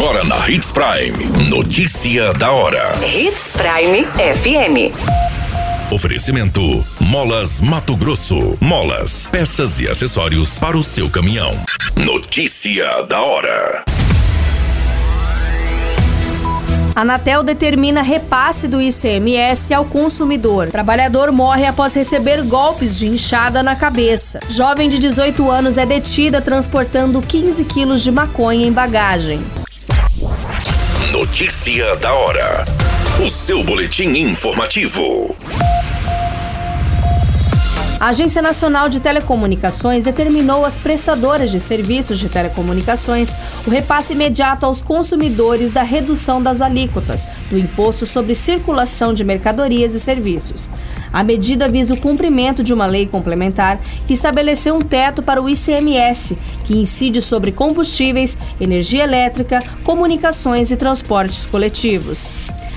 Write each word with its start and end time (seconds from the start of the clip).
Agora 0.00 0.24
na 0.24 0.48
Hits 0.48 0.70
Prime. 0.70 1.50
Notícia 1.50 2.32
da 2.32 2.50
hora. 2.50 2.98
Hits 3.04 3.52
Prime 3.52 4.06
FM. 4.06 4.96
Oferecimento: 5.92 6.82
Molas 6.98 7.60
Mato 7.60 7.94
Grosso. 7.94 8.56
Molas, 8.58 9.26
peças 9.26 9.78
e 9.78 9.86
acessórios 9.86 10.58
para 10.58 10.74
o 10.74 10.82
seu 10.82 11.10
caminhão. 11.10 11.52
Notícia 11.94 13.02
da 13.02 13.20
hora. 13.20 13.84
Anatel 16.96 17.42
determina 17.42 18.00
repasse 18.00 18.66
do 18.66 18.80
ICMS 18.80 19.74
ao 19.74 19.84
consumidor. 19.84 20.70
Trabalhador 20.70 21.30
morre 21.30 21.66
após 21.66 21.94
receber 21.94 22.42
golpes 22.42 22.98
de 22.98 23.06
inchada 23.06 23.62
na 23.62 23.76
cabeça. 23.76 24.40
Jovem 24.48 24.88
de 24.88 24.98
18 24.98 25.50
anos 25.50 25.76
é 25.76 25.84
detida 25.84 26.40
transportando 26.40 27.20
15 27.20 27.62
quilos 27.66 28.02
de 28.02 28.10
maconha 28.10 28.66
em 28.66 28.72
bagagem. 28.72 29.44
Notícia 31.20 31.94
da 31.96 32.14
hora. 32.14 32.64
O 33.22 33.28
seu 33.28 33.62
boletim 33.62 34.08
informativo. 34.16 35.36
A 38.00 38.08
Agência 38.08 38.40
Nacional 38.40 38.88
de 38.88 39.00
Telecomunicações 39.00 40.04
determinou 40.04 40.64
às 40.64 40.78
prestadoras 40.78 41.50
de 41.50 41.60
serviços 41.60 42.18
de 42.18 42.30
telecomunicações 42.30 43.36
o 43.66 43.70
repasse 43.70 44.14
imediato 44.14 44.64
aos 44.64 44.80
consumidores 44.80 45.72
da 45.72 45.82
redução 45.82 46.42
das 46.42 46.62
alíquotas 46.62 47.28
do 47.50 47.58
Imposto 47.58 48.06
sobre 48.06 48.34
Circulação 48.34 49.12
de 49.12 49.22
Mercadorias 49.22 49.92
e 49.92 50.00
Serviços. 50.00 50.70
A 51.12 51.24
medida 51.24 51.68
visa 51.68 51.94
o 51.94 52.00
cumprimento 52.00 52.62
de 52.62 52.72
uma 52.72 52.86
lei 52.86 53.06
complementar 53.06 53.80
que 54.06 54.12
estabeleceu 54.12 54.76
um 54.76 54.80
teto 54.80 55.22
para 55.22 55.42
o 55.42 55.48
ICMS, 55.48 56.38
que 56.64 56.76
incide 56.76 57.20
sobre 57.20 57.52
combustíveis, 57.52 58.38
energia 58.60 59.04
elétrica, 59.04 59.60
comunicações 59.82 60.70
e 60.70 60.76
transportes 60.76 61.44
coletivos. 61.44 62.30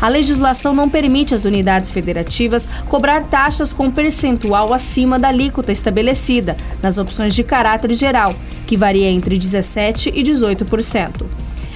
A 0.00 0.08
legislação 0.08 0.74
não 0.74 0.88
permite 0.88 1.34
às 1.34 1.44
unidades 1.44 1.90
federativas 1.90 2.68
cobrar 2.88 3.22
taxas 3.24 3.72
com 3.72 3.90
percentual 3.90 4.74
acima 4.74 5.18
da 5.18 5.28
alíquota 5.28 5.72
estabelecida 5.72 6.56
nas 6.82 6.98
opções 6.98 7.34
de 7.34 7.44
caráter 7.44 7.94
geral, 7.94 8.34
que 8.66 8.76
varia 8.76 9.10
entre 9.10 9.38
17% 9.38 10.12
e 10.14 10.22
18%. 10.22 11.24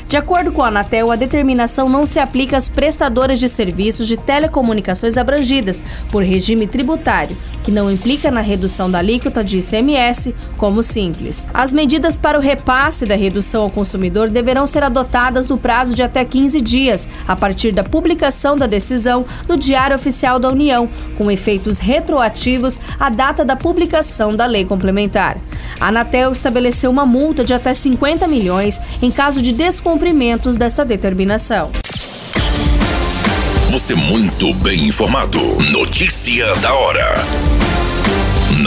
De 0.09 0.17
acordo 0.17 0.51
com 0.51 0.63
a 0.63 0.69
Anatel, 0.69 1.13
a 1.13 1.17
determinação 1.17 1.87
não 1.87 2.07
se 2.07 2.19
aplica 2.19 2.57
às 2.57 2.67
prestadoras 2.67 3.39
de 3.39 3.47
serviços 3.47 4.09
de 4.09 4.17
telecomunicações 4.17 5.19
abrangidas 5.19 5.85
por 6.11 6.23
regime 6.23 6.67
tributário, 6.67 7.37
que 7.63 7.71
não 7.71 7.91
implica 7.91 8.31
na 8.31 8.41
redução 8.41 8.91
da 8.91 9.01
alíquota 9.01 9.45
de 9.45 9.59
ICMS, 9.59 10.35
como 10.57 10.83
simples. 10.83 11.47
As 11.53 11.75
medidas 11.75 12.17
para 12.17 12.39
o 12.39 12.41
repasse 12.41 13.05
da 13.05 13.17
redução 13.17 13.65
ao 13.65 13.71
consumidor 13.71 14.31
deverão 14.31 14.65
ser 14.65 14.83
adotadas 14.83 15.47
no 15.47 15.59
prazo 15.59 15.95
de 15.95 16.03
até 16.03 16.25
15 16.25 16.59
dias, 16.63 17.07
a 17.29 17.37
partir 17.37 17.73
da 17.73 17.85
publicação 17.85 18.57
da 18.57 18.67
decisão 18.67 19.27
no 19.47 19.59
Diário 19.59 19.95
Oficial 19.95 20.39
da 20.39 20.49
União, 20.49 20.89
com 21.19 21.31
efeitos 21.31 21.81
retroativos 21.81 22.81
à 22.99 23.11
data 23.11 23.45
da 23.45 23.57
publicação 23.57 24.35
da 24.35 24.47
lei 24.47 24.65
complementar. 24.65 25.37
A 25.79 25.89
Anatel 25.89 26.33
estabeleceu 26.33 26.91
uma 26.91 27.05
multa 27.05 27.45
de 27.45 27.53
até 27.53 27.75
50 27.75 28.27
milhões 28.27 28.81
em 29.03 29.11
caso 29.11 29.43
de 29.43 29.53
descumprimentos 29.99 30.57
dessa 30.57 30.85
determinação. 30.85 31.73
Você 33.71 33.95
muito 33.95 34.55
bem 34.55 34.87
informado. 34.87 35.41
Notícia 35.73 36.55
da 36.57 36.73
hora 36.73 37.48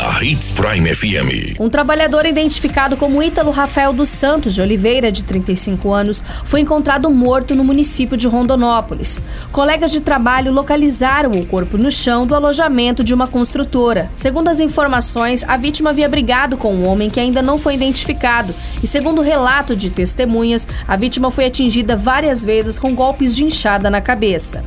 na 0.01 0.23
Hits 0.23 0.49
Prime 0.49 0.95
FM. 0.95 1.59
Um 1.59 1.69
trabalhador 1.69 2.25
identificado 2.25 2.97
como 2.97 3.21
Ítalo 3.21 3.51
Rafael 3.51 3.93
dos 3.93 4.09
Santos 4.09 4.55
de 4.55 4.61
Oliveira, 4.61 5.11
de 5.11 5.23
35 5.23 5.93
anos, 5.93 6.23
foi 6.43 6.61
encontrado 6.61 7.07
morto 7.11 7.53
no 7.53 7.63
município 7.63 8.17
de 8.17 8.27
Rondonópolis. 8.27 9.21
Colegas 9.51 9.91
de 9.91 10.01
trabalho 10.01 10.51
localizaram 10.51 11.31
o 11.33 11.45
corpo 11.45 11.77
no 11.77 11.91
chão 11.91 12.25
do 12.25 12.33
alojamento 12.33 13.03
de 13.03 13.13
uma 13.13 13.27
construtora. 13.27 14.09
Segundo 14.15 14.47
as 14.47 14.59
informações, 14.59 15.43
a 15.47 15.55
vítima 15.55 15.91
havia 15.91 16.09
brigado 16.09 16.57
com 16.57 16.73
um 16.73 16.87
homem 16.87 17.07
que 17.07 17.19
ainda 17.19 17.43
não 17.43 17.59
foi 17.59 17.75
identificado. 17.75 18.55
E 18.81 18.87
segundo 18.87 19.19
o 19.19 19.23
relato 19.23 19.75
de 19.75 19.91
testemunhas, 19.91 20.67
a 20.87 20.97
vítima 20.97 21.29
foi 21.29 21.45
atingida 21.45 21.95
várias 21.95 22.43
vezes 22.43 22.79
com 22.79 22.95
golpes 22.95 23.35
de 23.35 23.43
inchada 23.43 23.87
na 23.87 24.01
cabeça. 24.01 24.63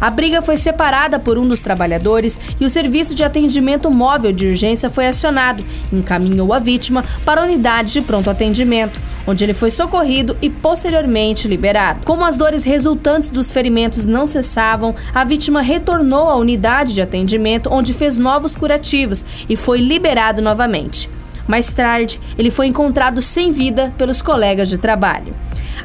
A 0.00 0.10
briga 0.10 0.42
foi 0.42 0.56
separada 0.56 1.18
por 1.18 1.38
um 1.38 1.46
dos 1.46 1.60
trabalhadores 1.60 2.38
e 2.60 2.64
o 2.64 2.70
serviço 2.70 3.14
de 3.14 3.24
atendimento 3.24 3.90
móvel 3.90 4.32
de 4.32 4.46
urgência 4.46 4.90
foi 4.90 5.06
acionado 5.06 5.64
encaminhou 5.92 6.52
a 6.52 6.58
vítima 6.58 7.04
para 7.24 7.40
a 7.40 7.44
unidade 7.44 7.92
de 7.92 8.00
pronto 8.02 8.30
atendimento, 8.30 9.00
onde 9.26 9.44
ele 9.44 9.54
foi 9.54 9.70
socorrido 9.70 10.36
e 10.42 10.50
posteriormente 10.50 11.48
liberado. 11.48 12.04
Como 12.04 12.24
as 12.24 12.36
dores 12.36 12.64
resultantes 12.64 13.30
dos 13.30 13.52
ferimentos 13.52 14.06
não 14.06 14.26
cessavam, 14.26 14.94
a 15.14 15.24
vítima 15.24 15.62
retornou 15.62 16.28
à 16.28 16.36
unidade 16.36 16.94
de 16.94 17.02
atendimento, 17.02 17.70
onde 17.72 17.94
fez 17.94 18.18
novos 18.18 18.54
curativos 18.54 19.24
e 19.48 19.56
foi 19.56 19.80
liberado 19.80 20.42
novamente. 20.42 21.08
Mais 21.46 21.72
tarde, 21.72 22.18
ele 22.38 22.50
foi 22.50 22.66
encontrado 22.66 23.20
sem 23.20 23.52
vida 23.52 23.92
pelos 23.98 24.22
colegas 24.22 24.68
de 24.68 24.78
trabalho. 24.78 25.34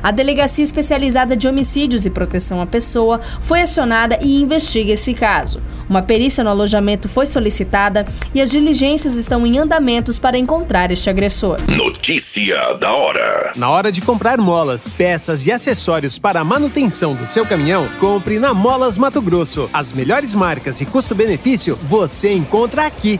A 0.02 0.12
Delegacia 0.12 0.64
Especializada 0.64 1.36
de 1.36 1.48
Homicídios 1.48 2.06
e 2.06 2.10
Proteção 2.10 2.62
à 2.62 2.66
Pessoa 2.66 3.20
foi 3.42 3.62
acionada 3.62 4.20
e 4.22 4.42
investiga 4.42 4.94
esse 4.94 5.14
caso. 5.14 5.62
Uma 5.90 6.04
perícia 6.04 6.44
no 6.44 6.52
alojamento 6.52 7.10
foi 7.10 7.26
solicitada 7.26 8.06
e 8.34 8.40
as 8.40 8.52
diligências 8.52 9.16
estão 9.16 9.46
em 9.46 9.58
andamentos 9.58 10.20
para 10.20 10.38
encontrar 10.38 10.92
este 10.92 11.10
agressor. 11.10 11.58
Notícia 11.68 12.76
da 12.76 12.94
hora. 12.94 13.54
Na 13.56 13.72
hora 13.72 13.92
de 13.92 14.00
comprar 14.00 14.38
molas, 14.38 14.94
peças 14.94 15.48
e 15.48 15.52
acessórios 15.52 16.20
para 16.20 16.40
a 16.42 16.44
manutenção 16.44 17.16
do 17.16 17.26
seu 17.26 17.44
caminhão, 17.44 17.88
compre 18.00 18.38
na 18.38 18.54
Molas 18.54 19.00
Mato 19.00 19.20
Grosso. 19.20 19.68
As 19.74 19.92
melhores 19.92 20.36
marcas 20.36 20.80
e 20.80 20.86
custo-benefício 20.86 21.76
você 21.82 22.32
encontra 22.32 22.86
aqui. 22.86 23.20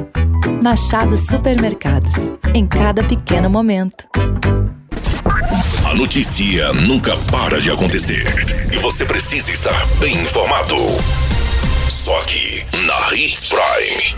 Machado 0.61 1.17
Supermercados. 1.17 2.31
Em 2.53 2.67
cada 2.67 3.03
pequeno 3.03 3.49
momento. 3.49 4.05
A 5.89 5.95
notícia 5.95 6.71
nunca 6.73 7.17
para 7.31 7.59
de 7.59 7.71
acontecer. 7.71 8.27
E 8.71 8.77
você 8.77 9.03
precisa 9.03 9.51
estar 9.51 9.87
bem 9.99 10.13
informado. 10.13 10.75
Só 11.89 12.15
aqui, 12.19 12.63
na 12.85 13.15
Hits 13.15 13.49
Prime. 13.49 14.15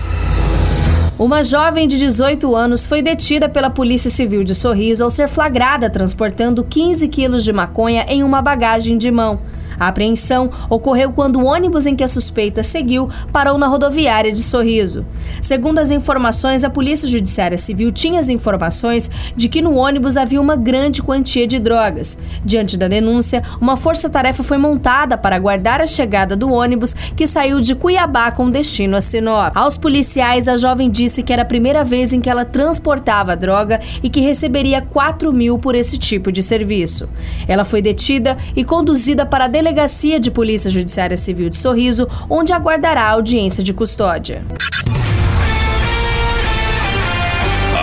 Uma 1.18 1.46
jovem 1.46 1.88
de 1.88 1.98
18 1.98 2.54
anos 2.54 2.86
foi 2.86 3.02
detida 3.02 3.48
pela 3.48 3.70
Polícia 3.70 4.10
Civil 4.10 4.44
de 4.44 4.54
Sorriso 4.54 5.06
ao 5.06 5.10
ser 5.10 5.30
flagrada 5.30 5.90
transportando 5.90 6.62
15 6.62 7.08
quilos 7.08 7.46
de 7.46 7.54
maconha 7.54 8.06
em 8.10 8.22
uma 8.22 8.42
bagagem 8.42 8.98
de 8.98 9.10
mão. 9.10 9.40
A 9.80 9.88
apreensão 9.88 10.50
ocorreu 10.70 11.12
quando 11.12 11.40
o 11.40 11.46
ônibus 11.46 11.86
em 11.86 11.96
que 11.96 12.04
a 12.04 12.08
suspeita 12.08 12.64
seguiu 12.64 13.10
parou 13.32 13.58
na 13.58 13.68
rodoviária 13.68 14.32
de 14.32 14.42
Sorriso. 14.42 15.06
Segundo 15.42 15.80
as 15.80 15.92
informações, 15.92 16.64
a 16.64 16.70
Polícia 16.70 17.08
Judiciária 17.08 17.58
Civil 17.58 17.92
tinha 17.92 18.20
as 18.20 18.30
informações 18.30 19.10
de 19.36 19.50
que 19.50 19.62
no 19.62 19.76
ônibus 19.76 20.18
havia 20.18 20.42
uma 20.42 20.56
grande 20.56 21.02
quantia 21.02 21.48
de 21.48 21.60
drogas. 21.60 22.18
Diante 22.44 22.78
da 22.78 22.88
denúncia, 22.88 23.44
uma 23.60 23.76
força-tarefa 23.76 24.44
foi 24.44 24.58
montada 24.58 25.18
para 25.18 25.36
aguardar 25.36 25.82
a 25.82 25.88
chegada 25.88 26.36
do 26.36 26.52
ônibus 26.52 26.94
que 27.16 27.28
saiu 27.28 27.60
de 27.60 27.76
Cuiabá 27.76 28.32
com 28.32 28.50
destino 28.50 28.96
a 28.96 29.02
Sinop. 29.02 29.56
Aos 29.56 29.78
policiais, 29.78 30.48
a 30.48 30.58
jovem 30.58 30.90
disse 30.90 31.24
que 31.24 31.34
era 31.34 31.42
a 31.42 31.46
primeira 31.46 31.84
vez 31.84 32.14
em 32.14 32.20
que 32.20 32.30
ela 32.30 32.46
transportava 32.46 33.36
droga 33.36 33.80
e 34.02 34.10
que 34.10 34.22
receberia 34.22 34.82
4 34.82 35.32
mil 35.32 35.58
por 35.58 35.76
esse 35.76 35.98
tipo 35.98 36.32
de 36.32 36.44
serviço. 36.44 37.10
Ela 37.48 37.64
foi 37.64 37.82
detida 37.82 38.38
e 38.56 38.64
conduzida 38.64 39.26
para 39.26 39.46
a 39.46 39.48
Delegacia 39.74 40.20
de 40.20 40.30
Polícia 40.30 40.70
Judiciária 40.70 41.18
Civil 41.18 41.50
de 41.50 41.58
Sorriso, 41.58 42.08
onde 42.30 42.54
aguardará 42.54 43.06
a 43.06 43.10
audiência 43.10 43.64
de 43.64 43.74
custódia. 43.74 44.46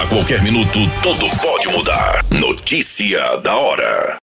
A 0.01 0.07
qualquer 0.07 0.41
minuto, 0.41 0.79
tudo 1.03 1.29
pode 1.43 1.69
mudar. 1.69 2.25
Notícia 2.31 3.37
da 3.39 3.57
hora. 3.57 4.19